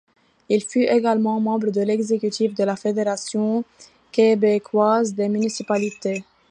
[0.49, 3.63] Il fut également membre de l'exécutif de la Fédération
[4.11, 6.23] québécoise des municipalités.